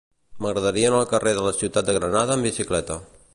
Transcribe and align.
M'agradaria 0.45 0.87
anar 0.91 1.01
al 1.01 1.07
carrer 1.11 1.33
de 1.41 1.43
la 1.49 1.53
Ciutat 1.59 1.91
de 1.91 1.97
Granada 1.99 2.37
amb 2.39 2.51
bicicleta. 2.51 2.99